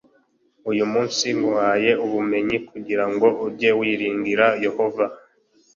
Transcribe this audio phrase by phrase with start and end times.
[0.71, 5.05] Uyu munsi nguhaye ubumenyi kugira ngo ujye wiringira Yehova